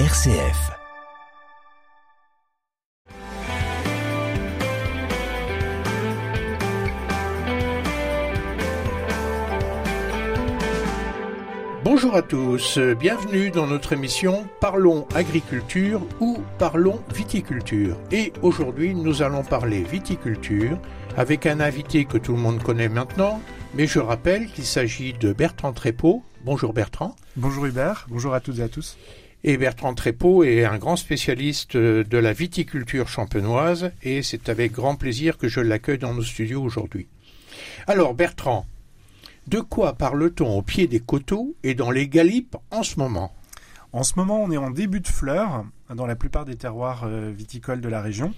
[0.00, 0.72] RCF.
[11.84, 17.96] Bonjour à tous, bienvenue dans notre émission Parlons agriculture ou Parlons viticulture.
[18.10, 20.76] Et aujourd'hui nous allons parler viticulture
[21.16, 23.40] avec un invité que tout le monde connaît maintenant,
[23.74, 26.24] mais je rappelle qu'il s'agit de Bertrand Trépeau.
[26.44, 27.14] Bonjour Bertrand.
[27.36, 28.98] Bonjour Hubert, bonjour à toutes et à tous.
[29.46, 34.96] Et Bertrand Trépeau est un grand spécialiste de la viticulture champenoise et c'est avec grand
[34.96, 37.08] plaisir que je l'accueille dans nos studios aujourd'hui.
[37.86, 38.64] Alors Bertrand,
[39.46, 43.34] de quoi parle-t-on au pied des coteaux et dans les galipes en ce moment?
[43.92, 47.30] En ce moment, on est en début de fleurs dans la plupart des terroirs euh,
[47.30, 48.32] viticoles de la région.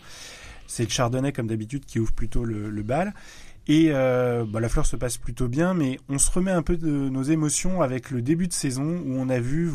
[0.67, 3.15] C'est le chardonnay, comme d'habitude, qui ouvre plutôt le, bal.
[3.69, 6.77] Et euh, bah, la fleur se passe plutôt bien, mais on se remet un peu
[6.77, 9.71] de nos émotions avec le début de saison où on a vu,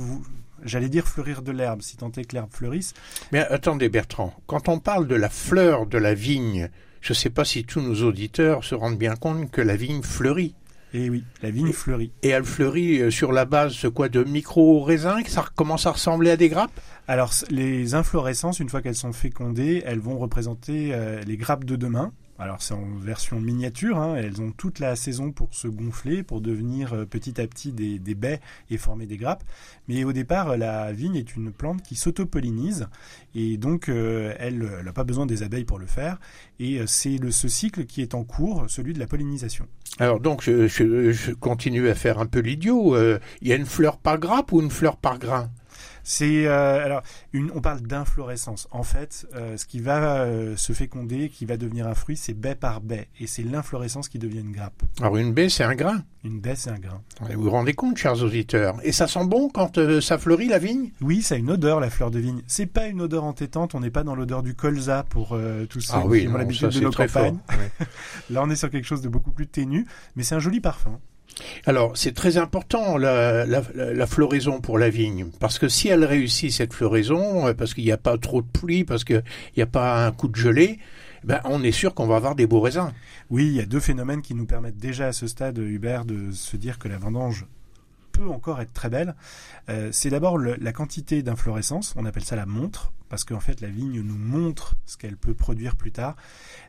[0.63, 2.93] j'allais dire fleurir de l'herbe, si tant est que l'herbe fleurisse.
[3.31, 6.69] Mais attendez Bertrand, quand on parle de la fleur de la vigne,
[7.01, 10.03] je ne sais pas si tous nos auditeurs se rendent bien compte que la vigne
[10.03, 10.55] fleurit.
[10.93, 12.11] Et oui, la vigne fleurit.
[12.21, 15.23] Et elle fleurit euh, sur la base quoi de micro-raisins?
[15.25, 16.81] Ça commence à ressembler à des grappes?
[17.07, 21.77] Alors, les inflorescences, une fois qu'elles sont fécondées, elles vont représenter euh, les grappes de
[21.77, 22.11] demain.
[22.41, 26.41] Alors c'est en version miniature, hein, elles ont toute la saison pour se gonfler, pour
[26.41, 29.43] devenir euh, petit à petit des, baies et former des grappes.
[29.87, 32.87] Mais au départ, la vigne est une plante qui s'auto-pollinise
[33.35, 36.19] et donc elle n'a pas besoin des abeilles pour le faire.
[36.59, 39.67] Et c'est ce cycle qui est en cours, celui de la pollinisation.
[39.99, 42.95] Alors donc je, continue à faire un peu l'idiot.
[42.95, 45.49] Euh, il y a une fleur par grappe ou une fleur par grain?
[46.03, 47.01] C'est euh, alors
[47.33, 48.67] une, on parle d'inflorescence.
[48.71, 52.55] En fait, euh, ce qui va se féconder, qui va devenir un fruit, c'est baie
[52.55, 54.83] par baie, et c'est l'inflorescence qui devient une grappe.
[54.99, 56.03] Alors une baie, c'est un grain.
[56.23, 57.01] Une baie, c'est un grain.
[57.33, 60.91] Vous vous rendez compte, chers auditeurs Et ça sent bon quand ça fleurit la vigne?
[61.01, 62.41] Oui, ça a une odeur la fleur de vigne.
[62.47, 63.73] C'est pas une odeur entêtante.
[63.73, 65.37] On n'est pas dans l'odeur du colza pour
[65.69, 67.39] tous ceux ah oui, qui ont l'habitude de nos campagnes.
[68.29, 70.99] Là, on est sur quelque chose de beaucoup plus ténu, mais c'est un joli parfum.
[71.65, 73.61] Alors, c'est très important la,
[74.07, 77.91] floraison pour la vigne, parce que si elle réussit cette floraison, euh, parce qu'il n'y
[77.91, 79.23] a pas trop de pluie, parce qu'il
[79.55, 80.79] n'y a pas un coup de gelée,
[81.23, 82.91] ben, on est sûr qu'on va avoir des beaux raisins.
[83.29, 86.31] Oui, il y a deux phénomènes qui nous permettent déjà à ce stade, Hubert, de
[86.31, 87.45] se dire que la vendange
[88.11, 89.15] peut encore être très belle.
[89.69, 93.67] Euh, c'est d'abord la quantité d'inflorescence, on appelle ça la montre, parce qu'en fait la
[93.67, 96.15] vigne nous montre ce qu'elle peut produire plus tard.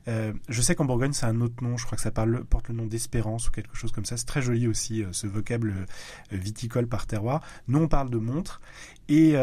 [0.08, 2.68] Euh, je sais qu'en Bourgogne c'est un autre nom, je crois que ça parle, porte
[2.68, 4.16] le nom d'espérance ou quelque chose comme ça.
[4.16, 7.42] C'est très joli aussi euh, ce vocable euh, viticole par terroir.
[7.68, 8.60] Nous on parle de montre
[9.08, 9.36] et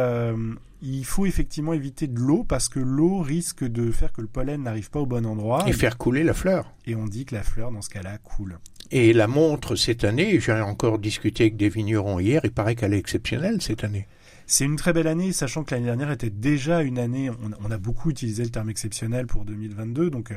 [0.81, 4.63] il faut effectivement éviter de l'eau parce que l'eau risque de faire que le pollen
[4.63, 5.67] n'arrive pas au bon endroit.
[5.69, 6.73] Et faire couler la fleur.
[6.85, 8.59] Et on dit que la fleur dans ce cas-là coule.
[8.91, 12.93] Et la montre cette année, j'ai encore discuté avec des vignerons hier, il paraît qu'elle
[12.93, 14.07] est exceptionnelle cette année.
[14.51, 17.77] C'est une très belle année, sachant que l'année dernière était déjà une année, on, a
[17.77, 20.33] beaucoup utilisé le terme exceptionnel pour 2022, donc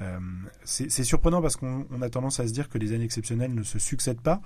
[0.00, 0.18] euh,
[0.64, 3.78] c'est surprenant parce qu'on a tendance à se dire que les années exceptionnelles ne se
[3.78, 4.40] succèdent pas.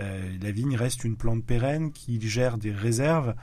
[0.00, 3.34] Euh, la vigne reste une plante pérenne qui gère des réserves,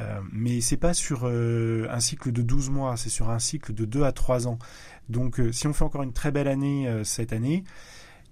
[0.00, 3.86] euh, mais c'est pas sur un cycle de 12 mois, c'est sur un cycle de
[3.86, 4.58] 2 à 3 ans.
[5.08, 7.64] Donc si on fait encore une très belle année cette année,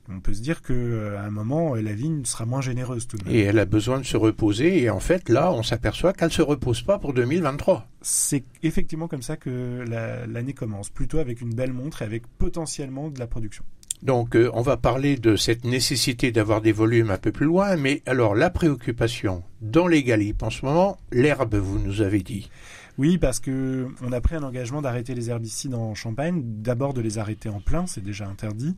[0.09, 3.25] on peut se dire qu'à euh, un moment, la vigne sera moins généreuse tout de
[3.25, 3.35] même.
[3.35, 4.83] Et elle a besoin de se reposer.
[4.83, 7.89] Et en fait, là, on s'aperçoit qu'elle ne se repose pas pour 2023.
[8.03, 9.85] C'est effectivement comme ça que
[10.29, 13.65] l'année commence, plutôt avec une belle montre et avec potentiellement de la production.
[14.03, 17.77] Donc, euh, on va parler de cette nécessité d'avoir des volumes un peu plus loin.
[17.77, 22.51] Mais alors, la préoccupation dans les galipes en ce moment, l'herbe, vous nous avez dit.
[22.99, 26.43] Oui, parce que on a pris un engagement d'arrêter les herbicides en Champagne.
[26.63, 28.75] D'abord de les arrêter en plein, c'est déjà interdit.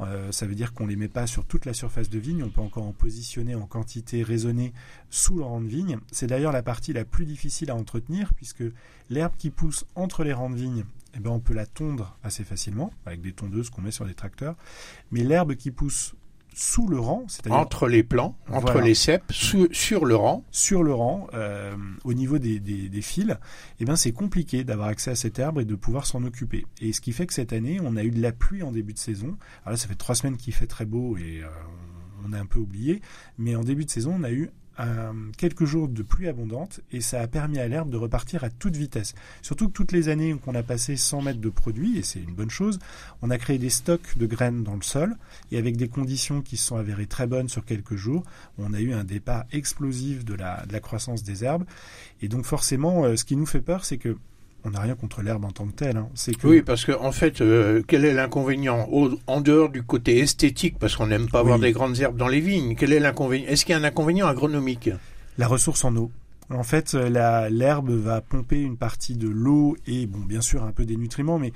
[0.00, 2.42] Euh, ça veut dire qu'on les met pas sur toute la surface de vigne.
[2.42, 4.72] On peut encore en positionner en quantité raisonnée
[5.08, 5.98] sous le rang de vigne.
[6.10, 8.64] C'est d'ailleurs la partie la plus difficile à entretenir puisque
[9.08, 12.42] l'herbe qui pousse entre les rangs de vigne, eh ben on peut la tondre assez
[12.42, 14.56] facilement avec des tondeuses qu'on met sur des tracteurs.
[15.12, 16.14] Mais l'herbe qui pousse
[16.60, 20.92] sous le rang, c'est-à-dire entre les plants, entre les cèpes, sur le rang, sur le
[20.92, 22.60] rang, euh, au niveau des,
[23.00, 23.34] fils,
[23.80, 26.66] eh ben c'est compliqué d'avoir accès à cette herbe et de pouvoir s'en occuper.
[26.82, 28.92] Et ce qui fait que cette année, on a eu de la pluie en début
[28.92, 29.38] de saison.
[29.62, 31.48] Alors là, ça fait trois semaines qu'il fait très beau et euh,
[32.28, 33.00] on a un peu oublié,
[33.38, 34.50] mais en début de saison, on a eu
[34.80, 38.50] euh, quelques jours de pluie abondante et ça a permis à l'herbe de repartir à
[38.50, 39.14] toute vitesse.
[39.42, 42.34] Surtout que toutes les années qu'on a passé 100 mètres de produits, et c'est une
[42.34, 42.78] bonne chose,
[43.22, 45.16] on a créé des stocks de graines dans le sol
[45.52, 48.24] et avec des conditions qui se sont avérées très bonnes sur quelques jours,
[48.58, 51.64] on a eu un départ explosif de la, croissance des herbes.
[52.22, 54.16] Et donc forcément, euh, ce qui nous fait peur, c'est que
[54.64, 55.96] on n'a rien contre l'herbe en tant que telle.
[55.96, 56.08] Hein.
[56.14, 56.46] C'est que...
[56.46, 58.88] Oui, parce qu'en en fait, euh, quel est l'inconvénient
[59.26, 62.40] En dehors du côté esthétique, parce qu'on n'aime pas avoir des grandes herbes dans les
[62.40, 64.90] vignes, quel est l'inconvénient Est-ce qu'il y a un inconvénient agronomique?
[65.38, 66.10] La ressource en eau.
[66.50, 70.84] En fait, l'herbe va pomper une partie de l'eau et, bon, bien sûr, un peu
[70.84, 71.52] des nutriments, mais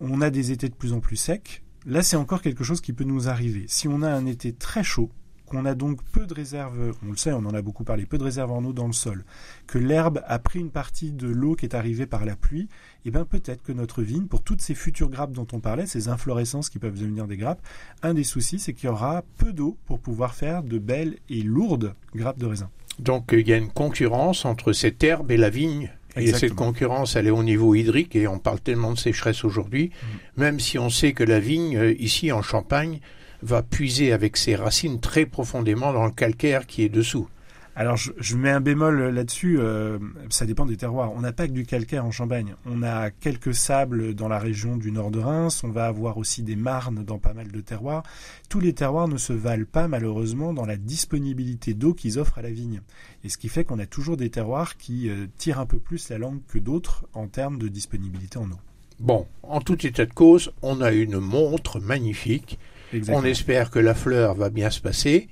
[0.00, 1.62] on a des étés de plus en plus secs.
[1.86, 3.64] Là, c'est encore quelque chose qui peut nous arriver.
[3.68, 5.10] Si on a un été très chaud,
[5.46, 8.18] qu'on a donc peu de réserves, on le sait, on en a beaucoup parlé, peu
[8.18, 9.24] de réserves en eau dans le sol,
[9.66, 13.08] que l'herbe a pris une partie de l'eau qui est arrivée par la pluie, et
[13.08, 16.08] eh bien peut-être que notre vigne, pour toutes ces futures grappes dont on parlait, ces
[16.08, 17.60] inflorescences qui peuvent devenir des grappes,
[18.02, 21.42] un des soucis, c'est qu'il y aura peu d'eau pour pouvoir faire de belles et
[21.42, 22.70] lourdes grappes de raisin.
[22.98, 27.16] Donc il y a une concurrence entre cette herbe et la vigne et cette concurrence,
[27.16, 30.40] elle est au niveau hydrique, et on parle tellement de sécheresse aujourd'hui, mm.
[30.40, 33.00] même si on sait que la vigne, euh, ici en Champagne,
[33.42, 37.28] va puiser avec ses racines très profondément dans le calcaire qui est dessous.
[37.76, 39.98] Alors je, mets un bémol là-dessus, euh,
[40.30, 41.10] ça dépend des terroirs.
[41.12, 42.54] On n'a pas que du calcaire en Champagne.
[42.66, 46.44] On a quelques sables dans la région du nord de Reims, on va avoir aussi
[46.44, 48.04] des marnes dans pas mal de terroirs.
[48.48, 52.42] Tous les terroirs ne se valent pas malheureusement dans la disponibilité d'eau qu'ils offrent à
[52.42, 52.80] la vigne.
[53.24, 56.10] Et ce qui fait qu'on a toujours des terroirs qui euh, tirent un peu plus
[56.10, 58.60] la langue que d'autres en termes de disponibilité en eau.
[59.00, 62.60] Bon, en tout état de cause, on a une montre magnifique.
[63.08, 65.28] On espère que la fleur va bien se passer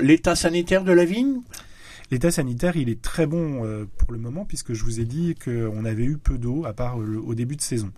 [0.00, 1.40] l'état sanitaire de la vigne?
[2.12, 5.34] L'état sanitaire, il est très bon euh, pour le moment puisque je vous ai dit
[5.34, 7.90] qu'on avait eu peu d'eau à part au début de saison.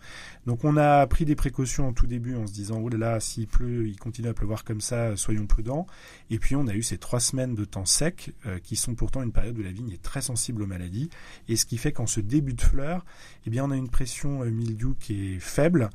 [0.47, 3.21] Donc on a pris des précautions en tout début en se disant oh là là
[3.21, 5.87] s'il pleut, il continue à pleuvoir comme ça, soyons prudents.
[6.31, 9.23] Et puis on a eu ces trois semaines de temps sec euh, qui sont pourtant
[9.23, 11.11] une période où la vigne est très sensible aux maladies
[11.47, 13.05] et ce qui fait qu'en ce début de fleurs,
[13.47, 15.91] eh bien on a une pression euh, mildiou qui est faible.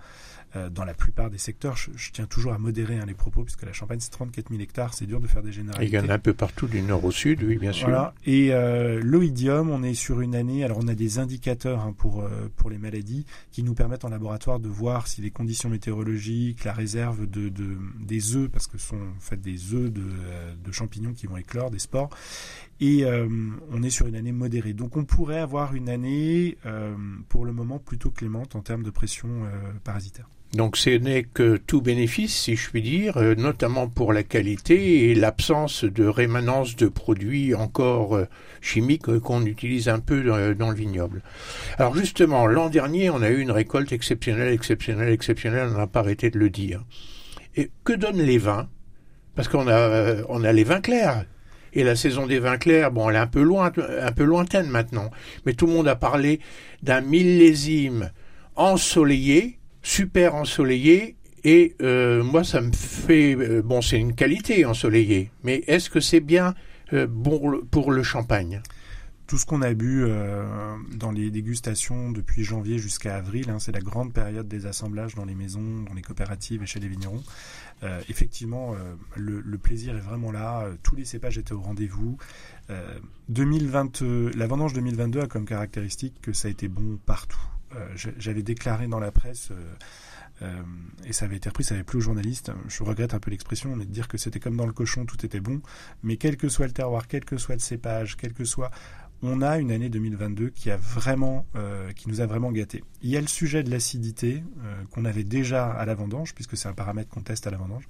[0.55, 3.63] Euh, dans la plupart des secteurs, je, tiens toujours à modérer hein, les propos, puisque
[3.63, 5.91] la Champagne, c'est 34 000 hectares, c'est dur de faire des généralités.
[5.91, 7.88] il y en a un peu partout du nord au sud, oui, bien sûr.
[7.88, 8.13] Voilà.
[8.25, 12.21] Et euh, l'oïdium, on est sur une année, alors on a des indicateurs hein, pour,
[12.21, 16.65] euh, pour les maladies qui nous permettent en laboratoire de voir si les conditions météorologiques,
[16.65, 20.03] la réserve de, de des œufs, parce que ce sont en fait des œufs de,
[20.63, 22.11] de champignons qui vont éclore, des spores,
[22.83, 23.06] et
[23.71, 24.74] on est sur une année modérée.
[24.74, 26.57] Donc on pourrait avoir une année,
[27.30, 29.30] pour le moment, plutôt clémente en termes de pression
[29.83, 30.27] parasitaire.
[30.53, 35.09] Donc ce n'est que tout bénéfice, si je puis dire, euh, notamment pour la qualité
[35.09, 38.27] et l'absence de rémanence de produits encore euh,
[38.62, 40.21] chimiques euh, qu'on utilise un peu
[40.53, 41.24] dans le vignoble.
[41.80, 46.01] Alors justement, l'an dernier, on a eu une récolte exceptionnelle, exceptionnelle, exceptionnelle, on n'a pas
[46.01, 46.83] arrêté de le dire.
[47.56, 48.69] Et que donnent les vins?
[49.33, 51.25] Parce qu'on a, on a les vins clairs.
[51.73, 53.71] Et la saison des vins clairs, bon, elle est un peu loin,
[54.01, 55.09] un peu lointaine maintenant.
[55.45, 56.39] Mais tout le monde a parlé
[56.81, 58.11] d'un millésime
[58.55, 65.29] ensoleillé, super ensoleillé et euh, moi ça me fait euh, bon c'est une qualité ensoleillé
[65.43, 66.53] mais est-ce que c'est bien
[66.93, 68.61] euh, bon pour le champagne?
[69.33, 70.06] Tout ce qu'on a bu
[70.95, 75.25] dans les dégustations depuis janvier jusqu'à avril, hein, c'est la grande période des assemblages dans
[75.25, 77.24] les maisons, dans les coopératives et chez les vignerons.
[78.09, 78.75] effectivement,
[79.15, 80.68] le, le, plaisir est vraiment là.
[80.83, 82.15] tous les cépages étaient au rendez-vous.
[83.30, 84.01] 2020,
[84.35, 87.41] la vendange 2022 a comme caractéristique que ça a été bon partout.
[87.75, 87.88] Euh,
[88.18, 89.75] j'avais déclaré dans la presse euh,
[90.41, 90.62] euh,
[91.06, 92.51] et ça avait été repris, ça n'avait plus aux journalistes.
[92.68, 95.39] Je regrette un peu l'expression, de dire que c'était comme dans le cochon, tout était
[95.39, 95.62] bon.
[96.03, 98.71] Mais quel que soit le terroir, quel que soit le cépage, quel que soit,
[99.23, 101.45] on a une année 2022 qui a vraiment,
[101.95, 102.83] qui nous a vraiment gâtés.
[103.01, 104.43] Il y a le sujet de l'acidité
[104.91, 107.87] qu'on avait déjà à la vendange, puisque c'est un paramètre qu'on teste à la vendange,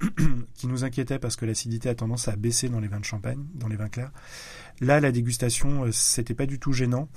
[0.54, 3.42] qui nous inquiétait parce que l'acidité a tendance à baisser dans les vins de champagne,
[3.54, 4.12] dans les vins clairs.
[4.80, 7.08] Là, la dégustation, c'était pas du tout gênant.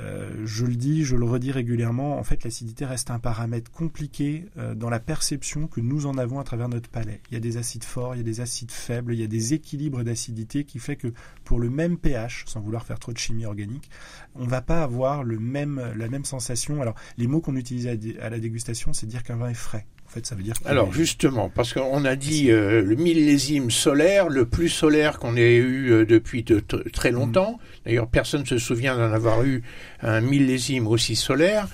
[0.00, 4.46] Euh, je le dis, je le redis régulièrement, en fait l'acidité reste un paramètre compliqué
[4.56, 7.20] euh, dans la perception que nous en avons à travers notre palais.
[7.30, 9.28] Il y a des acides forts, il y a des acides faibles, il y a
[9.28, 11.12] des équilibres d'acidité qui fait que
[11.44, 13.90] pour le même pH, sans vouloir faire trop de chimie organique,
[14.36, 16.80] on va pas avoir la même sensation.
[16.80, 19.86] Alors les mots qu'on utilise à la dégustation, c'est dire qu'un vin est frais.
[20.08, 20.54] En fait, ça veut dire.
[20.64, 25.56] Alors justement, parce qu'on a dit euh, le millésime solaire, le plus solaire qu'on ait
[25.56, 26.46] eu euh, depuis
[26.92, 27.52] très longtemps.
[27.52, 27.84] Mm.
[27.84, 29.62] D'ailleurs, personne ne se souvient d'en avoir eu
[30.00, 31.68] un millésime aussi solaire.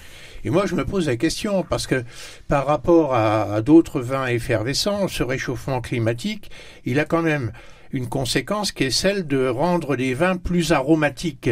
[0.44, 2.02] Et moi, je me pose la question parce que
[2.48, 6.50] par rapport à d'autres vins effervescents, ce réchauffement climatique,
[6.84, 7.52] il a quand même
[7.94, 11.50] une conséquence qui est celle de rendre les vins plus aromatiques.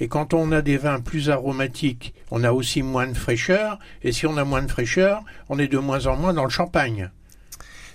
[0.00, 4.10] Et quand on a des vins plus aromatiques, on a aussi moins de fraîcheur, et
[4.10, 7.10] si on a moins de fraîcheur, on est de moins en moins dans le champagne.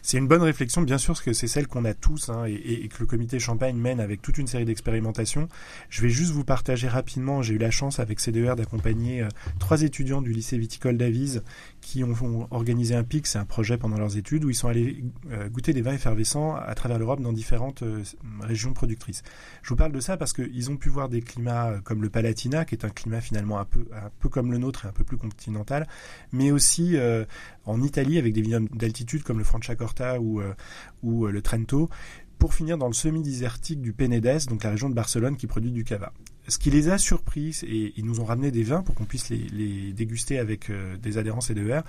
[0.04, 2.88] C'est une bonne réflexion, bien sûr, parce que c'est celle qu'on a tous hein, et,
[2.88, 5.48] que le comité Champagne mène avec toute une série d'expérimentations.
[5.90, 7.42] Je vais juste vous partager rapidement.
[7.42, 9.28] J'ai eu la chance avec CDER d'accompagner euh,
[9.60, 11.44] trois étudiants du lycée viticole d'Avise
[11.82, 15.04] qui ont, organisé un PIC, c'est un projet pendant leurs études, où ils sont allés
[15.32, 18.04] euh, goûter des vins effervescents à travers l'Europe dans différentes euh,
[18.40, 19.24] régions productrices.
[19.64, 22.66] Je vous parle de ça parce qu'ils ont pu voir des climats comme le Palatina,
[22.66, 25.04] qui est un climat finalement un peu, un peu comme le nôtre et un peu
[25.04, 25.88] plus continental,
[26.32, 26.98] mais aussi
[27.66, 30.54] en Italie avec des vignobles d'altitude comme le Franciacorta ou, euh,
[31.04, 31.90] ou euh, le Trento
[32.42, 35.84] pour finir dans le semi-désertique du Penedès, donc la région de Barcelone qui produit du
[35.84, 36.12] cava.
[36.48, 39.30] Ce qui les a surpris, et ils nous ont ramené des vins pour qu'on puisse
[39.30, 41.84] les, déguster avec euh, des adhérences et des verres,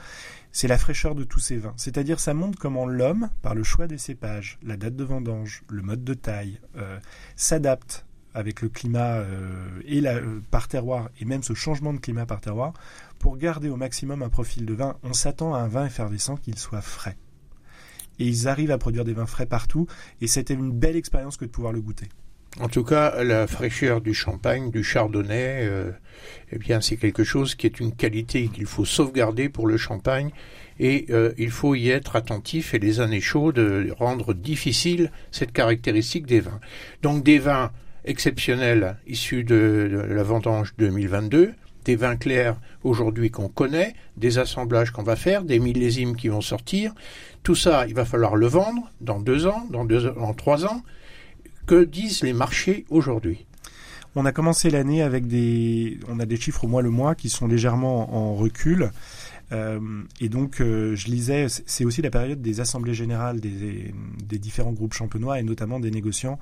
[0.51, 1.73] c'est la fraîcheur de tous ces vins.
[1.79, 5.81] C'est-à-dire ça montre comment l'homme, par le choix des cépages, la date de vendange, le
[5.81, 6.99] mode de taille, euh,
[7.35, 8.05] s'adapte
[8.35, 12.43] avec le climat euh, et la, par terroir, et même ce changement de climat par
[12.43, 12.75] terroir,
[13.19, 14.99] pour garder au maximum un profil de vin.
[15.03, 17.17] On s'attend à un vin effervescent qu'il soit frais
[18.19, 19.87] et ils arrivent à produire des vins frais partout.
[20.21, 22.09] Et c'était une belle expérience que de pouvoir le goûter.
[22.61, 25.91] En tout cas, la fraîcheur du champagne, du chardonnay, euh,
[26.53, 30.31] eh bien, c'est quelque chose qui est une qualité qu'il faut sauvegarder pour le champagne.
[30.79, 33.61] Et euh, il faut y être attentif et les années chaudes
[33.99, 36.61] rendre difficile cette caractéristique des vins.
[37.03, 37.71] Donc des vins
[38.05, 41.55] exceptionnels issus de, de la vendange 2022,
[41.85, 46.41] des vins clairs aujourd'hui qu'on connaît, des assemblages qu'on va faire, des millésimes qui vont
[46.41, 46.93] sortir.
[47.43, 50.83] Tout ça, il va falloir le vendre dans deux ans, dans deux en trois ans.
[51.67, 53.47] Que disent les marchés aujourd'hui?
[54.15, 57.31] On a commencé l'année avec des, on a des chiffres au mois le mois qui
[57.31, 58.91] sont légèrement en recul.
[59.53, 63.93] Euh, et donc, euh, je lisais, c'est aussi la période des assemblées générales des,
[64.39, 66.39] différents groupes champenois et notamment des négociants.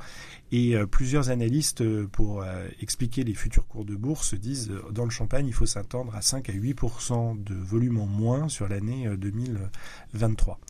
[0.53, 2.45] Et euh, plusieurs analystes, pour
[2.81, 6.49] expliquer les futurs cours de bourse, disent dans le champagne, il faut s'attendre à 5
[6.49, 10.61] à 8% de volume en moins sur l'année 2023.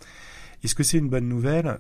[0.63, 1.79] Est-ce que c'est une bonne nouvelle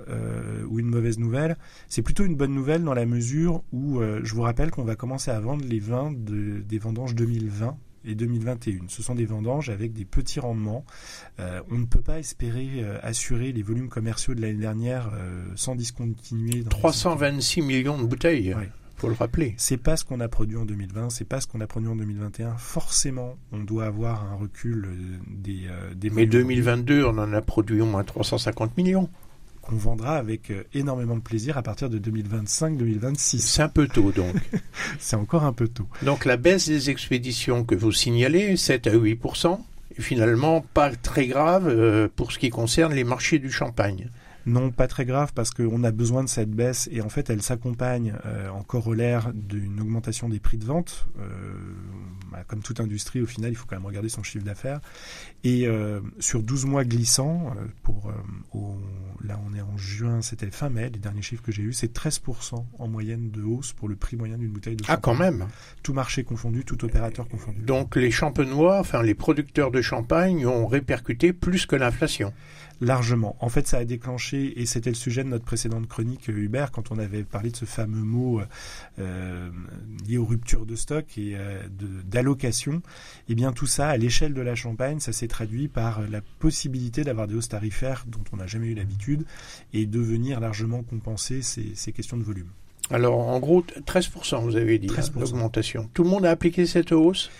[0.68, 1.56] ou une mauvaise nouvelle?
[1.88, 5.30] C'est plutôt une bonne nouvelle dans la mesure où je vous rappelle qu'on va commencer
[5.30, 8.88] à vendre les vins de, des vendanges 2020 et 2021.
[8.88, 10.84] Ce sont des vendanges avec des petits rendements.
[11.38, 15.44] Euh, on ne peut pas espérer euh, assurer les volumes commerciaux de l'année dernière euh,
[15.56, 16.64] sans discontinuer.
[16.64, 18.54] 326 millions de bouteilles.
[18.54, 18.64] Oui.
[18.96, 19.54] Faut le rappeler.
[19.56, 21.96] C'est pas ce qu'on a produit en 2020, c'est pas ce qu'on a produit en
[21.96, 22.56] 2021.
[22.56, 24.90] Forcément, on doit avoir un recul
[25.26, 29.08] des, des Mais 2022, on en a produit au moins 350 millions
[29.62, 33.38] qu'on vendra avec euh, énormément de plaisir à partir de 2025-2026.
[33.38, 34.34] C'est un peu tôt donc.
[34.98, 35.86] C'est encore un peu tôt.
[36.02, 39.20] Donc la baisse des expéditions que vous signalez, 7 à 8
[39.96, 44.10] est finalement pas très grave euh, pour ce qui concerne les marchés du champagne.
[44.46, 47.42] Non, pas très grave parce qu'on a besoin de cette baisse et en fait elle
[47.42, 51.08] s'accompagne euh, en corollaire d'une augmentation des prix de vente.
[51.18, 51.54] Euh,
[52.32, 54.80] bah, comme toute industrie, au final, il faut quand même regarder son chiffre d'affaires.
[55.42, 58.12] Et euh, sur 12 mois glissants, pour,
[59.24, 61.92] là on est en juin, c'était fin mai, les derniers chiffres que j'ai eus, c'est
[61.92, 64.96] 13% en moyenne de hausse pour le prix moyen d'une bouteille de champagne.
[64.96, 65.46] Ah quand même
[65.82, 67.60] Tout marché confondu, tout opérateur confondu.
[67.62, 72.32] Donc les champenois, enfin les producteurs de champagne ont répercuté plus que l'inflation
[72.80, 73.36] largement.
[73.40, 76.70] En fait, ça a déclenché, et c'était le sujet de notre précédente chronique, euh, Hubert,
[76.70, 78.40] quand on avait parlé de ce fameux mot
[78.98, 79.50] euh,
[80.06, 81.60] lié aux ruptures de stock et euh,
[82.04, 82.82] d'allocation.
[83.28, 87.04] Eh bien, tout ça, à l'échelle de la Champagne, ça s'est traduit par la possibilité
[87.04, 89.24] d'avoir des hausses tarifaires dont on n'a jamais eu l'habitude
[89.72, 92.48] et de venir largement compenser ces, ces questions de volume.
[92.90, 94.98] Alors, en gros, 13%, vous avez dit, 13%.
[94.98, 95.88] Hein, d'augmentation.
[95.94, 97.30] Tout le monde a appliqué cette hausse?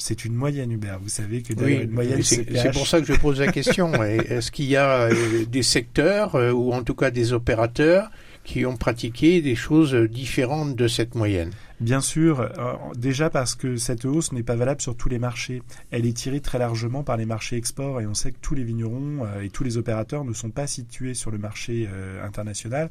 [0.00, 0.98] C'est une moyenne, Hubert.
[0.98, 3.92] Vous savez que oui, une moyenne, c'est pour ça que je pose la question.
[4.04, 8.10] Est-ce qu'il y a euh, des secteurs, euh, ou en tout cas des opérateurs,
[8.42, 11.50] qui ont pratiqué des choses différentes de cette moyenne?
[11.80, 15.62] Bien sûr, euh, déjà parce que cette hausse n'est pas valable sur tous les marchés.
[15.90, 18.64] Elle est tirée très largement par les marchés export et on sait que tous les
[18.64, 21.88] vignerons et tous les opérateurs ne sont pas situés sur le marché
[22.22, 22.90] international.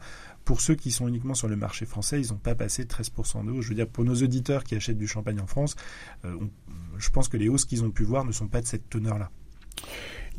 [0.50, 3.52] Pour ceux qui sont uniquement sur le marché français, ils n'ont pas passé 13% de
[3.52, 3.66] hausse.
[3.66, 5.76] Je veux dire, pour nos auditeurs qui achètent du champagne en France,
[6.24, 9.30] je pense que les hausses qu'ils ont pu voir ne sont pas de cette teneur-là.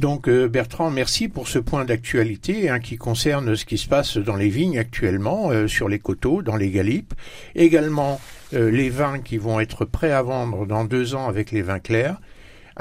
[0.00, 4.17] Donc euh, Bertrand, merci pour ce point d'actualité hein, qui concerne ce qui se passe
[4.17, 7.14] dans les vignes actuellement, euh, sur les coteaux, dans les galipes,
[7.55, 8.21] également
[8.52, 11.79] euh, les vins qui vont être prêts à vendre dans deux ans avec les vins
[11.79, 12.21] clairs.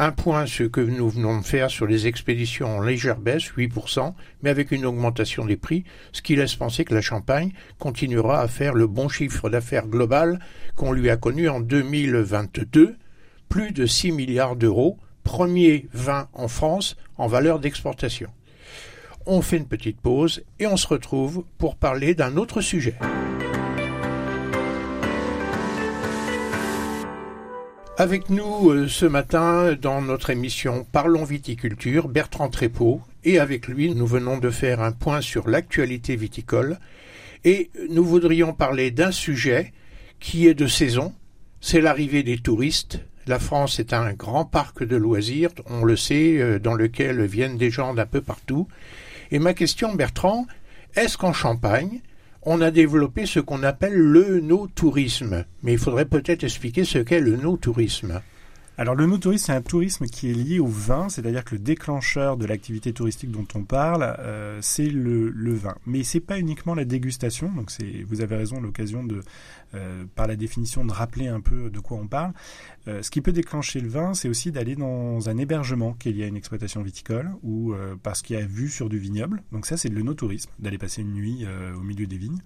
[0.02, 4.14] Un point, ce que nous venons de faire sur les expéditions en légère baisse, 8%,
[4.42, 8.48] mais avec une augmentation des prix, ce qui laisse penser que la Champagne continuera à
[8.48, 10.40] faire le bon chiffre d'affaires global
[10.78, 12.96] qu'on lui a connu en 2022,
[13.50, 18.30] plus de 6 milliards d'euros, premier vin en France en valeur d'exportation.
[19.26, 22.96] On fait une petite pause et on se retrouve pour parler d'un autre sujet.
[28.00, 33.94] Avec nous euh, ce matin dans notre émission Parlons viticulture, Bertrand Trépeau, et avec lui
[33.94, 36.80] nous venons de faire un point sur l'actualité viticole,
[37.44, 39.74] et nous voudrions parler d'un sujet
[40.22, 41.14] qui est de saison,
[41.60, 43.02] c'est l'arrivée des touristes.
[43.28, 47.58] La France est un grand parc de loisirs, on le sait, euh, dans lequel viennent
[47.58, 48.70] des gens d'un peu partout.
[49.30, 50.48] Et ma question, Bertrand,
[50.96, 52.00] est-ce qu'en Champagne,
[52.44, 57.20] on a développé ce qu'on appelle le no-tourisme Mais il faudrait peut-être expliquer ce qu'est
[57.20, 58.22] le no-tourisme.
[58.80, 62.38] Alors le no-tourisme, c'est un tourisme qui est lié au vin, c'est-à-dire que le déclencheur
[62.38, 65.76] de l'activité touristique dont on parle, euh, c'est le, vin.
[65.86, 67.72] Mais c'est pas uniquement la dégustation, donc
[68.08, 69.22] vous avez raison, l'occasion de,
[70.16, 72.34] par la définition, de rappeler un peu de quoi on parle.
[72.88, 76.12] Euh, ce qui peut déclencher le vin, c'est aussi d'aller dans un hébergement qui est
[76.12, 79.44] lié à une exploitation viticole ou euh, parce qu'il y a vue sur du vignoble.
[79.52, 82.40] Donc ça, c'est le no-tourisme, d'aller passer une nuit euh, au milieu des vignes.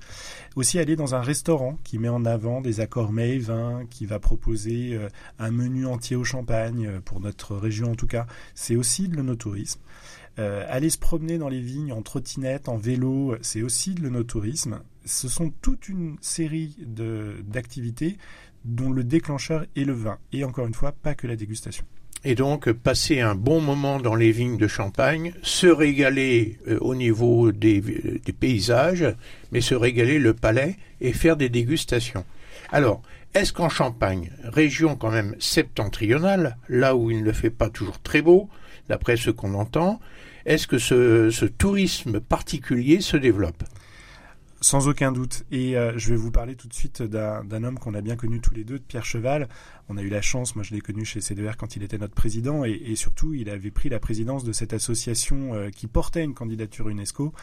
[0.56, 4.06] Aussi aller dans un restaurant qui met en avant des accords mets et vins, qui
[4.06, 5.00] va proposer
[5.39, 8.27] un menu entier au champagne, pour notre région en tout cas.
[8.56, 9.80] C'est aussi de no-tourisme.
[10.39, 14.82] Euh, aller se promener dans les vignes en trottinette, en vélo, c'est aussi de l'onotourisme.
[15.06, 18.18] Ce sont toute une série d'activités
[18.66, 20.18] dont le déclencheur est le vin.
[20.32, 21.86] Et encore une fois, pas que la dégustation.
[22.26, 26.96] Et donc passer un bon moment dans les vignes de Champagne, se régaler euh, au
[26.96, 29.06] niveau des, des, paysages,
[29.52, 32.24] mais se régaler le palais et faire des dégustations.
[32.72, 33.02] Alors,
[33.34, 38.22] est-ce qu'en Champagne, région quand même septentrionale, là où il ne fait pas toujours très
[38.22, 38.48] beau,
[38.88, 40.00] d'après ce qu'on entend,
[40.46, 43.64] est-ce que ce tourisme particulier se développe?
[44.63, 45.43] Sans aucun doute.
[45.51, 48.39] Et euh, je vais vous parler tout de suite d'un homme qu'on a bien connu
[48.39, 49.50] tous les deux, de Pierre Cheval.
[49.89, 52.15] On a eu la chance, moi je l'ai connu chez CDR quand il était notre
[52.15, 56.34] président, et, surtout il avait pris la présidence de cette association euh, qui portait une
[56.34, 57.34] candidature UNESCO,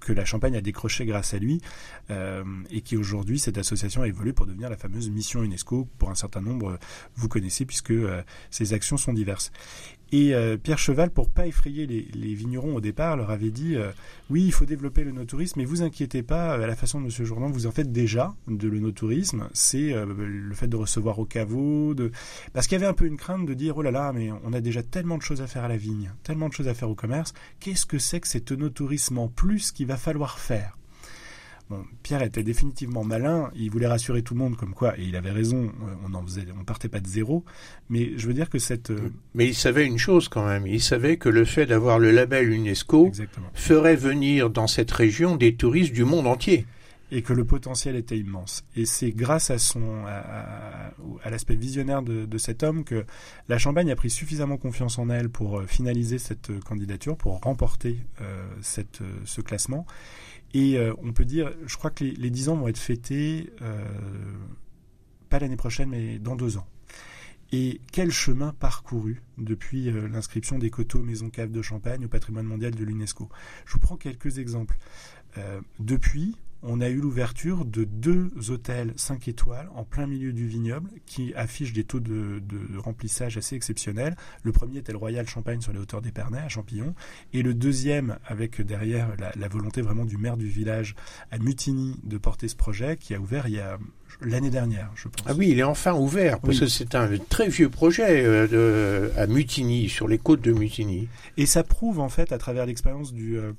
[0.00, 1.60] que la Champagne a décroché grâce à lui,
[2.10, 6.10] euh, et qui aujourd'hui, cette association a évolué pour devenir la fameuse mission UNESCO, pour
[6.10, 6.78] un certain nombre,
[7.14, 7.94] vous connaissez, puisque
[8.50, 9.52] ses actions sont diverses.
[10.12, 13.90] Et euh, Pierre Cheval, pour pas effrayer les, vignerons au départ, leur avait dit euh,
[14.30, 17.10] oui, il faut développer le no-tourisme, mais vous inquiétez pas, à la façon de M.
[17.10, 19.48] Jourdan, vous en faites déjà de le no-tourisme.
[19.52, 22.12] C'est euh, le fait de recevoir au caveau, de...
[22.52, 24.52] parce qu'il y avait un peu une crainte de dire oh là là, mais on
[24.52, 26.90] a déjà tellement de choses à faire à la vigne, tellement de choses à faire
[26.90, 27.34] au commerce.
[27.60, 30.76] Qu'est-ce que c'est que cet no-tourisme en plus qu'il va falloir faire?
[32.02, 35.30] Pierre était définitivement malin, il voulait rassurer tout le monde comme quoi, et il avait
[35.30, 35.72] raison,
[36.06, 37.44] on en faisait, on partait pas de zéro,
[37.88, 38.90] mais je veux dire que cette...
[38.90, 42.10] Euh, mais il savait une chose quand même, il savait que le fait d'avoir le
[42.10, 43.10] label UNESCO
[43.54, 46.66] ferait venir dans cette région des touristes du monde entier
[47.10, 48.64] et que le potentiel était immense.
[48.74, 50.92] Et c'est grâce à son à,
[51.22, 53.04] à, l'aspect visionnaire de, de, cet homme que
[53.48, 57.38] la Champagne a pris suffisamment confiance en elle pour euh, finaliser cette euh, candidature, pour
[57.40, 59.86] remporter euh, cette, ce classement.
[60.54, 63.52] Et euh, on peut dire, je crois que les, les 10 ans vont être fêtés,
[63.60, 63.84] euh,
[65.28, 66.66] pas l'année prochaine, mais dans deux ans.
[67.52, 72.46] Et quel chemin parcouru depuis euh, l'inscription des coteaux Maison Cave de Champagne au patrimoine
[72.46, 73.28] mondial de l'UNESCO?
[73.66, 74.78] Je vous prends quelques exemples.
[75.80, 76.36] Depuis,
[76.66, 81.34] on a eu l'ouverture de deux hôtels 5 étoiles en plein milieu du vignoble qui
[81.34, 84.16] affichent des taux de, de, remplissage assez exceptionnels.
[84.42, 86.94] Le premier était le Royal Champagne sur les hauteurs d'Épernay à Champillon
[87.32, 90.94] et le deuxième avec derrière la, la, volonté vraiment du maire du village
[91.30, 93.78] à Mutigny de porter ce projet qui a ouvert il y a
[94.20, 95.26] l'année dernière, je pense.
[95.26, 96.60] Ah oui, il est enfin ouvert parce oui.
[96.60, 101.08] que c'est un très vieux projet euh, de, à Mutigny, sur les côtes de Mutigny.
[101.36, 103.52] Et ça prouve en fait à travers l'expérience du euh,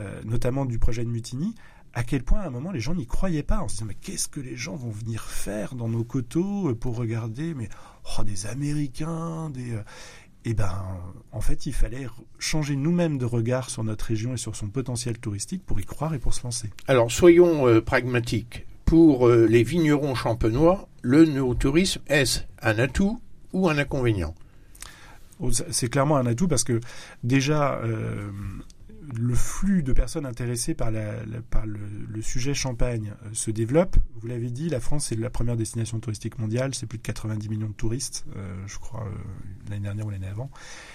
[0.00, 1.54] euh, notamment du projet de Mutigny
[1.98, 3.96] à quel point à un moment les gens n'y croyaient pas en se disant mais
[4.00, 7.68] qu'est-ce que les gens vont venir faire dans nos coteaux pour regarder mais
[8.16, 9.82] oh, des Américains des euh...
[10.44, 10.72] eh ben
[11.32, 12.06] en fait il fallait
[12.38, 16.14] changer nous-mêmes de regard sur notre région et sur son potentiel touristique pour y croire
[16.14, 16.70] et pour se lancer.
[16.86, 18.64] Alors soyons euh, pragmatiques.
[18.84, 23.20] Pour euh, les vignerons champenois, le néo-tourisme est-ce un atout
[23.52, 24.36] ou un inconvénient?
[25.70, 26.80] C'est clairement un atout parce que
[27.24, 28.30] déjà euh,
[29.16, 33.96] le flux de personnes intéressées par, le, sujet Champagne euh, se développe.
[34.20, 37.48] Vous l'avez dit, la France est la première destination touristique mondiale, c'est plus de 90
[37.48, 40.50] millions de touristes, euh, je crois, euh, l'année dernière ou l'année avant.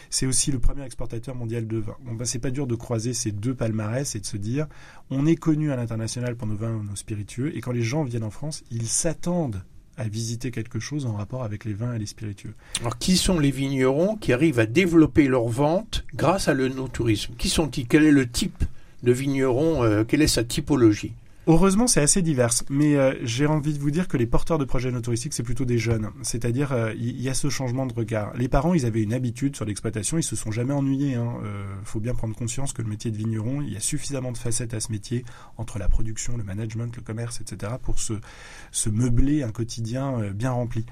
[0.09, 1.95] C'est aussi le premier exportateur mondial de vin.
[2.05, 4.67] Bon, ben, c'est pas dur de croiser ces deux palmarès et de se dire,
[5.09, 8.23] on est connu à l'international pour nos vins, nos spiritueux, et quand les gens viennent
[8.23, 9.63] en France, ils s'attendent
[9.97, 12.53] à visiter quelque chose en rapport avec les vins et les spiritueux.
[12.79, 17.33] Alors, qui sont les vignerons qui arrivent à développer leur vente grâce à le no-tourisme?
[17.37, 17.87] Qui sont-ils?
[17.87, 18.63] Quel est le type
[19.03, 21.13] de vigneron euh, Quelle est sa typologie?
[21.45, 24.63] Heureusement, c'est assez divers, mais euh, j'ai envie de vous dire que les porteurs de
[24.63, 26.09] projets touristiques, c'est plutôt des jeunes.
[26.21, 28.33] C'est-à-dire, euh, il y, y, a ce changement de regard.
[28.35, 31.11] Les parents, ils avaient une habitude sur l'exploitation, ils se sont jamais ennuyés.
[31.11, 31.33] Il hein.
[31.43, 34.37] euh, faut bien prendre conscience que le métier de vigneron, il y a suffisamment de
[34.37, 35.25] facettes à ce métier,
[35.57, 38.13] entre la production, le management, le commerce, etc., pour se,
[38.71, 40.85] se meubler un quotidien euh, bien rempli.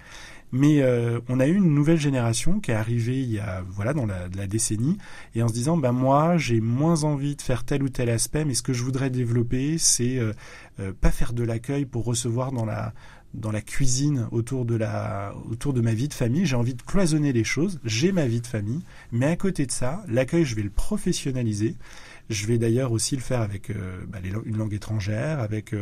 [0.51, 3.93] Mais euh, on a eu une nouvelle génération qui est arrivée il y a voilà
[3.93, 4.97] dans la, la décennie
[5.33, 8.43] et en se disant ben moi j'ai moins envie de faire tel ou tel aspect,
[8.43, 10.33] mais ce que je voudrais développer c'est euh,
[10.79, 12.93] euh, pas faire de l'accueil pour recevoir dans la
[13.33, 16.45] dans la cuisine autour de la autour de ma vie de famille.
[16.45, 17.79] J'ai envie de cloisonner les choses.
[17.85, 18.81] J'ai ma vie de famille,
[19.13, 21.77] mais à côté de ça, l'accueil je vais le professionnaliser
[22.31, 23.71] Je vais d'ailleurs aussi le faire avec
[24.07, 25.75] bah, une langue étrangère, avec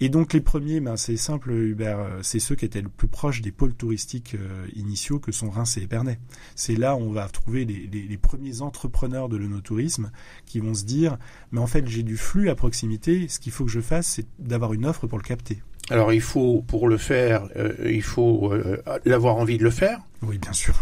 [0.00, 3.40] et donc les premiers, ben, c'est simple, Hubert, c'est ceux qui étaient le plus proches
[3.40, 4.36] des pôles touristiques
[4.74, 6.18] initiaux que sont Reims et Épernay.
[6.54, 10.10] C'est là où on va trouver les, les, les premiers entrepreneurs de l'onotourisme
[10.46, 11.18] qui vont se dire,
[11.50, 14.26] mais en fait j'ai du flux à proximité, ce qu'il faut que je fasse, c'est
[14.38, 15.62] d'avoir une offre pour le capter.
[15.90, 20.00] Alors il faut, pour le faire, euh, il faut euh, l'avoir envie de le faire.
[20.22, 20.74] Oui, bien sûr.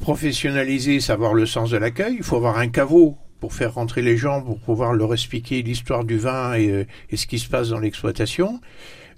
[0.00, 2.14] Professionnaliser, savoir le sens de l'accueil.
[2.16, 6.04] Il faut avoir un caveau pour faire rentrer les gens, pour pouvoir leur expliquer l'histoire
[6.04, 8.60] du vin et, ce qui se passe dans l'exploitation.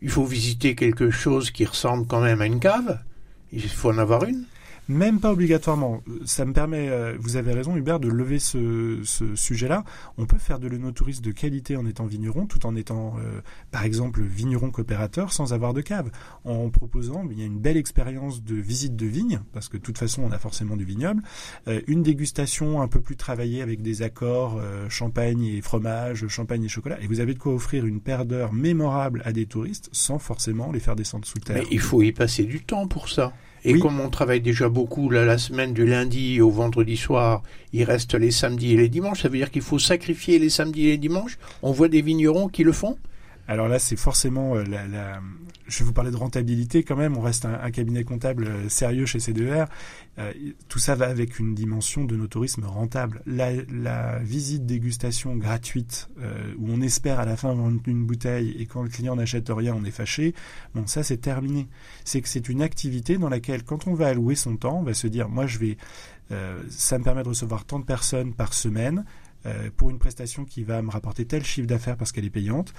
[0.01, 2.99] Il faut visiter quelque chose qui ressemble quand même à une cave.
[3.53, 4.45] Il faut en avoir une.
[4.89, 6.03] Même pas obligatoirement.
[6.25, 9.85] Ça me permet, euh, vous avez raison Hubert, de lever ce, ce sujet-là.
[10.19, 13.41] On peut faire de l'œnotourisme de qualité en étant vigneron, tout en étant, euh,
[13.71, 16.11] par exemple, vigneron coopérateur sans avoir de cave.
[16.45, 19.83] En proposant, il y a une belle expérience de visite de vigne, parce que de
[19.83, 21.23] toute façon, on a forcément du vignoble.
[21.69, 26.69] Euh, une dégustation un peu plus travaillée avec des accords champagne et fromage, champagne et
[26.69, 27.01] chocolat.
[27.01, 30.73] Et vous avez de quoi offrir une paire d'heures mémorable à des touristes sans forcément
[30.73, 31.63] les faire descendre sous terre.
[31.63, 33.33] Mais il faut y passer du temps pour ça.
[33.65, 37.85] Et comme on travaille déjà beaucoup là, la semaine du lundi au vendredi soir, il
[37.85, 39.23] reste les samedis et les dimanches.
[39.23, 41.39] Ça veut dire qu'il faut sacrifier les samedis et les dimanches.
[41.63, 42.99] On voit des vignerons qui le font.
[43.49, 45.21] Alors là, c'est forcément euh, la,
[45.67, 47.17] Je vais vous parler de rentabilité quand même.
[47.17, 49.67] On reste un, cabinet comptable euh, sérieux chez C2R.
[50.19, 50.33] Euh,
[50.69, 52.29] tout ça va avec une dimension de nos
[52.67, 53.23] rentable.
[53.27, 56.09] La, visite dégustation gratuite
[56.59, 59.75] où on espère à la fin vendre une bouteille et quand le client n'achète rien,
[59.75, 60.35] on est fâché.
[60.75, 61.69] Bon, ça c'est terminé.
[62.05, 64.95] C'est que c'est une activité dans laquelle, quand on va allouer son temps, on va
[64.95, 65.77] se dire, moi je vais,
[66.71, 69.05] ça me permet de recevoir tant de personnes par semaine.
[69.45, 72.73] Euh, pour une prestation qui va me rapporter tel chiffre d'affaires parce qu'elle est payante.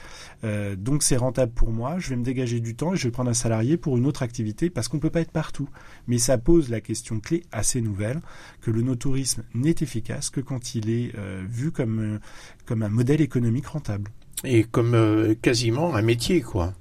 [0.46, 3.12] Euh, donc c'est rentable pour moi, je vais me dégager du temps et je vais
[3.12, 5.68] prendre un salarié pour une autre activité parce qu'on ne peut pas être partout.
[6.08, 8.22] Mais ça pose la question clé assez nouvelle
[8.62, 12.20] que le no-tourisme n'est efficace que quand il est euh, vu comme,
[12.66, 14.10] comme un modèle économique rentable.
[14.46, 16.74] Et comme quasiment un métier, quoi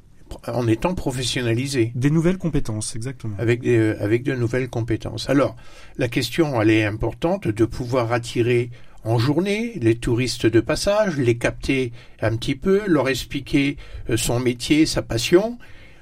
[0.48, 1.92] en étant professionnalisé.
[1.94, 3.36] Des nouvelles compétences, exactement.
[3.38, 5.28] Avec, avec de nouvelles compétences.
[5.28, 5.56] Alors,
[5.98, 8.70] la question, elle est importante de pouvoir attirer
[9.04, 13.76] en journée, les touristes de passage, les capter un petit peu, leur expliquer
[14.10, 15.58] euh, son métier, sa passion,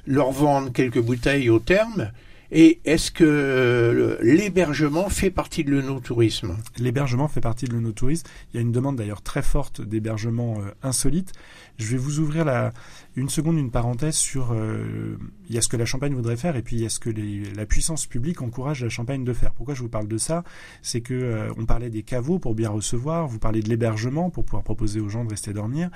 [0.06, 2.10] leur vendre quelques bouteilles au terme.
[2.52, 6.56] Et est-ce que euh, l'hébergement fait partie de l'onotourisme?
[6.78, 8.26] L'hébergement fait partie de l'onotourisme.
[8.52, 11.32] Il y a une demande d'ailleurs très forte d'hébergement euh, insolite.
[11.78, 12.72] Je vais vous ouvrir la,
[13.16, 15.16] une seconde, une parenthèse sur euh,
[15.48, 17.00] il y a ce que la Champagne voudrait faire et puis il y a ce
[17.00, 19.52] que la puissance publique encourage la Champagne de faire.
[19.52, 20.44] Pourquoi je vous parle de ça?
[20.82, 24.44] C'est que euh, on parlait des caveaux pour bien recevoir, vous parlez de l'hébergement pour
[24.44, 25.90] pouvoir proposer aux gens de rester dormir.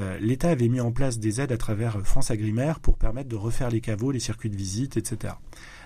[0.00, 3.36] Euh, L'État avait mis en place des aides à travers France Agrimaire pour permettre de
[3.36, 5.34] refaire les caveaux, les circuits de visite, etc.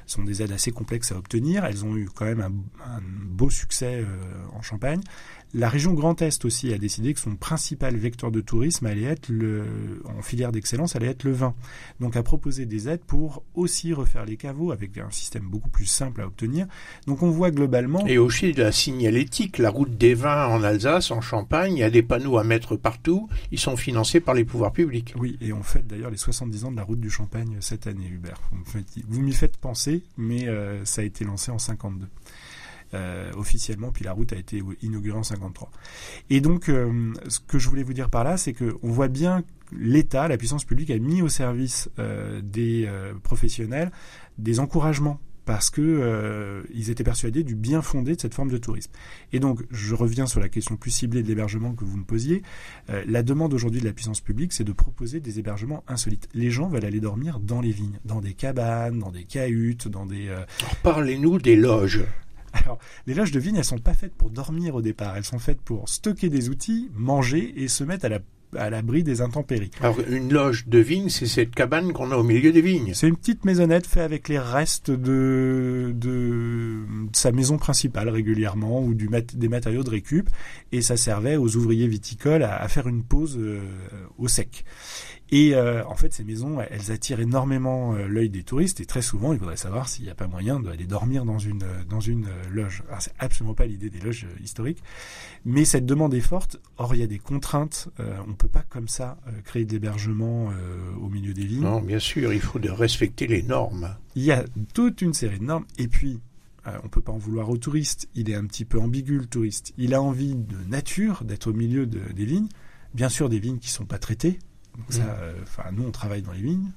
[0.07, 1.65] Ce sont des aides assez complexes à obtenir.
[1.65, 4.05] Elles ont eu quand même un, beau succès
[4.53, 5.01] en Champagne.
[5.55, 9.29] La région Grand Est aussi a décidé que son principal vecteur de tourisme allait être
[9.33, 11.55] le, en filière d'excellence, allait être le vin.
[12.01, 15.87] Donc a proposé des aides pour aussi refaire les caveaux avec un système beaucoup plus
[15.87, 16.67] simple à obtenir.
[17.07, 18.07] Donc on voit globalement.
[18.07, 21.85] Et aussi de la signalétique, la route des vins en Alsace, en Champagne, il y
[21.85, 23.29] a des panneaux à mettre partout.
[23.51, 25.15] Ils sont financés par les pouvoirs publics.
[25.17, 28.07] Oui, et on fête d'ailleurs les 70 ans de la route du Champagne cette année,
[28.07, 28.41] Hubert.
[29.09, 32.07] Vous m'y faites penser, mais euh, ça a été lancé en 52.
[32.95, 35.71] Euh, officiellement, puis la route a été inaugurée en 53.
[36.29, 39.09] Et donc, euh, ce que je voulais vous dire par là, c'est que on voit
[39.09, 42.87] bien l'État, la puissance publique, a mis au service euh, des
[43.23, 43.91] professionnels
[44.37, 48.93] des encouragements parce que ils étaient persuadés du bien fondé de cette forme de tourisme.
[49.33, 52.43] Et donc, je reviens sur la question plus ciblée de l'hébergement que vous me posiez.
[52.89, 56.29] la demande aujourd'hui de la puissance publique, c'est de proposer des hébergements insolites.
[56.35, 60.05] Les gens veulent aller dormir dans les vignes, dans des cabanes, dans des cahutes, dans
[60.05, 60.31] des.
[60.83, 62.05] Parlez-nous des loges.
[62.65, 65.17] Alors, les loges de vigne, elles sont pas faites pour dormir au départ.
[65.17, 68.19] Elles sont faites pour stocker des outils, manger et se mettre à la
[68.57, 69.71] à l'abri des intempéries.
[69.81, 72.93] Alors une loge de vigne, c'est cette cabane qu'on a au milieu des vignes.
[72.95, 76.81] C'est une petite maisonnette faite avec les restes de, de,
[77.13, 80.29] sa maison principale régulièrement ou du des matériaux de récup
[80.71, 83.61] et ça servait aux ouvriers viticoles à, faire une pause euh,
[84.19, 84.65] au sec.
[85.35, 89.01] Et euh, en fait, ces maisons, elles attirent énormément euh, l'œil des touristes et très
[89.01, 92.01] souvent, ils voudraient savoir s'il n'y a pas moyen d'aller dormir dans une euh, dans
[92.01, 92.83] une loge.
[92.89, 94.83] Alors, c'est absolument pas l'idée des loges historiques,
[95.47, 96.61] mais cette demande est forte.
[96.77, 97.89] Or, il y a des contraintes.
[98.29, 100.53] on peut pas comme ça créer de l'hébergement
[101.01, 101.63] au milieu des vignes.
[101.63, 103.97] Non, bien sûr, il faut de respecter les normes.
[104.15, 105.67] Il y a toute une série de normes.
[105.79, 106.21] Et puis,
[106.83, 108.09] on peut pas en vouloir au touriste.
[108.15, 109.73] Il est un petit peu ambigu le touriste.
[109.79, 112.49] Il a envie de nature, d'être au milieu de, des vignes.
[112.95, 114.39] Bien sûr, des vignes qui sont pas traitées
[114.89, 116.71] ça, euh, enfin, nous, on travaille dans les vignes.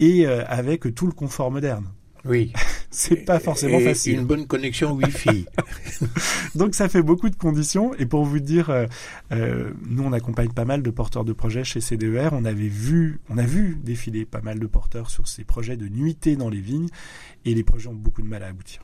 [0.00, 1.86] Et euh, avec tout le confort moderne.
[2.24, 2.52] Oui.
[2.90, 4.20] c'est pas forcément et facile.
[4.20, 5.46] Une bonne connexion Wi-Fi.
[6.54, 7.94] Donc ça fait beaucoup de conditions.
[7.94, 8.86] Et pour vous dire, euh,
[9.32, 12.28] euh, nous on accompagne pas mal de porteurs de projets chez CDER.
[12.32, 15.88] On avait vu, on a vu défiler pas mal de porteurs sur ces projets de
[15.88, 16.88] nuitée dans les vignes,
[17.44, 18.82] et les projets ont beaucoup de mal à aboutir.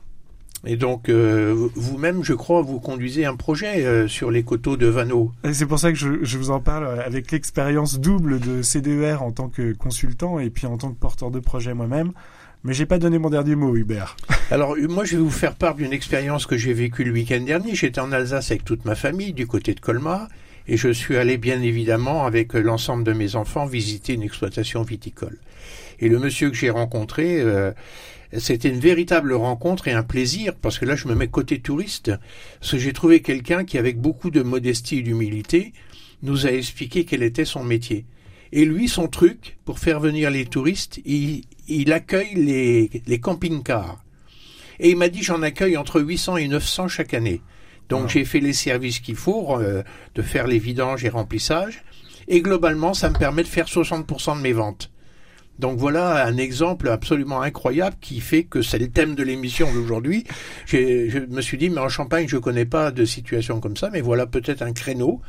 [0.65, 4.87] Et donc, euh, vous-même, je crois, vous conduisez un projet euh, sur les coteaux de
[4.87, 5.31] Vanneau.
[5.53, 9.17] C'est pour ça que je, je, vous en parle euh, avec l'expérience double de CDER
[9.21, 12.11] en tant que consultant et puis en tant que porteur de projet moi-même.
[12.65, 14.17] Mais j'ai pas donné mon dernier mot, Hubert.
[14.51, 17.73] Alors, moi, je vais vous faire part d'une expérience que j'ai vécue le week-end dernier.
[17.73, 20.27] J'étais en Alsace avec toute ma famille, du côté de Colmar,
[20.67, 25.37] et je suis allé, bien évidemment, avec l'ensemble de mes enfants, visiter une exploitation viticole.
[25.99, 27.71] Et le monsieur que j'ai rencontré, euh,
[28.37, 32.11] c'était une véritable rencontre et un plaisir, parce que là, je me mets côté touriste,
[32.59, 35.73] parce que j'ai trouvé quelqu'un qui, avec beaucoup de modestie et d'humilité,
[36.21, 38.05] nous a expliqué quel était son métier.
[38.51, 44.03] Et lui, son truc, pour faire venir les touristes, il, il accueille les, les camping-cars.
[44.79, 47.41] Et il m'a dit, j'en accueille entre 800 et 900 chaque année.
[47.89, 49.83] Donc j'ai fait les services qu'il faut, euh,
[50.15, 51.83] de faire les vidanges et remplissages.
[52.27, 54.91] Et globalement, ça me permet de faire 60% de mes ventes.
[55.59, 60.23] Donc voilà un exemple absolument incroyable qui fait que c'est le thème de l'émission d'aujourd'hui.
[60.65, 64.01] Je me suis dit, mais en Champagne, je connais pas de situation comme ça, mais
[64.01, 65.21] voilà peut-être un créneau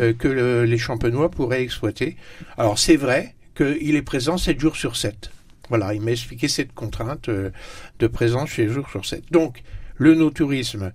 [0.00, 2.16] euh, que le, les champenois pourraient exploiter.
[2.58, 5.30] Alors c'est vrai qu'il est présent 7 jours sur 7.
[5.68, 7.50] Voilà, il m'a expliqué cette contrainte euh,
[7.98, 9.24] de présence 7 jours sur 7.
[9.30, 9.62] Donc,
[9.96, 10.92] le no-tourisme,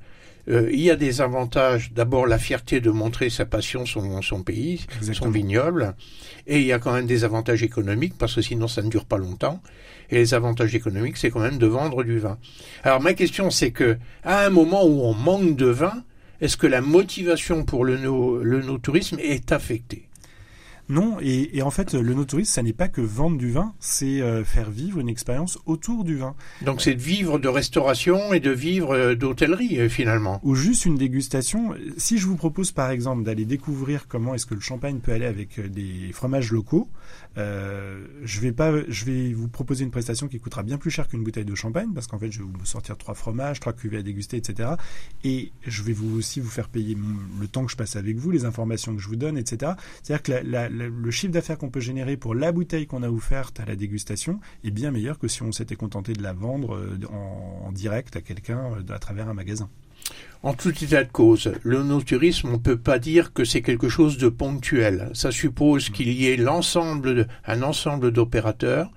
[0.49, 1.91] euh, il y a des avantages.
[1.93, 5.13] D'abord, la fierté de montrer sa passion, son, son pays, Exactement.
[5.27, 5.95] son vignoble.
[6.47, 9.05] Et il y a quand même des avantages économiques, parce que sinon ça ne dure
[9.05, 9.61] pas longtemps.
[10.09, 12.37] Et les avantages économiques, c'est quand même de vendre du vin.
[12.83, 16.03] Alors ma question, c'est que à un moment où on manque de vin,
[16.41, 20.07] est-ce que la motivation pour le no, le no tourisme est affectée?
[20.91, 24.21] Non, et, et, en fait, le no-tourisme, ça n'est pas que vendre du vin, c'est
[24.21, 26.35] euh, faire vivre une expérience autour du vin.
[26.63, 30.41] Donc c'est de vivre de restauration et de vivre euh, d'hôtellerie, euh, finalement.
[30.43, 31.73] Ou juste une dégustation.
[31.95, 35.25] Si je vous propose, par exemple, d'aller découvrir comment est-ce que le champagne peut aller
[35.25, 36.89] avec euh, des fromages locaux,
[37.37, 41.07] euh, je vais pas, je vais vous proposer une prestation qui coûtera bien plus cher
[41.07, 43.97] qu'une bouteille de champagne, parce qu'en fait, je vais vous sortir trois fromages, trois cuvées
[43.97, 44.71] à déguster, etc.
[45.23, 46.97] Et je vais vous aussi vous faire payer
[47.39, 49.73] le temps que je passe avec vous, les informations que je vous donne, etc.
[50.03, 53.65] C'est-à-dire que le chiffre d'affaires qu'on peut générer pour la bouteille qu'on a offerte à
[53.65, 57.67] la dégustation est bien meilleur que si on s'était contenté de la vendre euh, en,
[57.67, 59.69] en direct à quelqu'un à travers un magasin.
[60.43, 63.89] En tout état de cause, le no-tourisme, on ne peut pas dire que c'est quelque
[63.89, 65.11] chose de ponctuel.
[65.13, 68.89] Ça suppose qu'il y ait l'ensemble, un ensemble d'opérateurs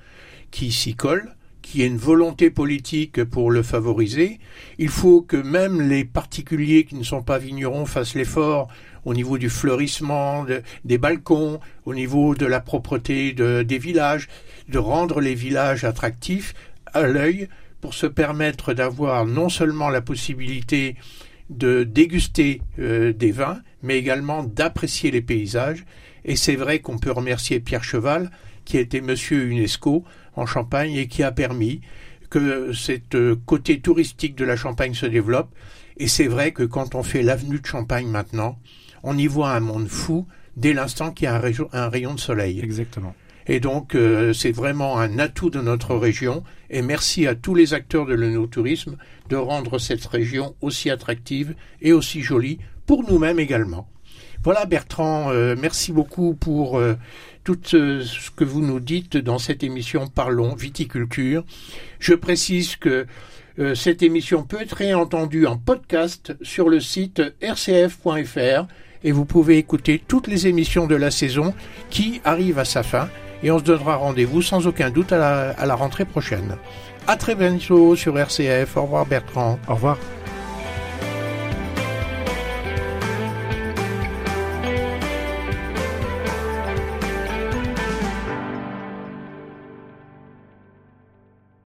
[0.50, 4.38] qui s'y collent, qui ait une volonté politique pour le favoriser.
[4.78, 8.68] Il faut que même les particuliers qui ne sont pas vignerons fassent l'effort
[9.04, 14.28] au niveau du fleurissement de, des balcons, au niveau de la propreté de, des villages,
[14.68, 16.54] de rendre les villages attractifs
[16.92, 17.48] à l'œil
[17.84, 20.96] pour se permettre d'avoir non seulement la possibilité
[21.50, 25.84] de déguster euh, des vins, mais également d'apprécier les paysages.
[26.24, 28.30] Et c'est vrai qu'on peut remercier Pierre Cheval,
[28.64, 30.02] qui été monsieur UNESCO
[30.34, 31.82] en Champagne et qui a permis
[32.30, 35.50] que cette côté touristique de la Champagne se développe.
[35.98, 38.58] Et c'est vrai que quand on fait l'avenue de Champagne maintenant,
[39.02, 42.60] on y voit un monde fou dès l'instant qu'il y a un rayon de soleil.
[42.60, 43.14] Exactement.
[43.46, 46.42] Et donc, euh, c'est vraiment un atout de notre région.
[46.70, 48.96] Et merci à tous les acteurs de l'œnotourisme
[49.28, 53.88] de rendre cette région aussi attractive et aussi jolie pour nous-mêmes également.
[54.44, 56.96] Voilà Bertrand, euh, merci beaucoup pour euh,
[57.44, 61.44] tout ce que vous nous dites dans cette émission Parlons viticulture.
[61.98, 63.06] Je précise que
[63.58, 68.66] euh, cette émission peut être réentendue en podcast sur le site rcf.fr
[69.02, 71.54] et vous pouvez écouter toutes les émissions de la saison
[71.88, 73.08] qui arrivent à sa fin
[73.44, 76.56] et on se donnera rendez-vous sans aucun doute à la, rentrée prochaine.
[77.06, 78.76] À très bientôt sur RCF.
[78.76, 79.58] Au revoir Bertrand.
[79.68, 79.98] Au revoir.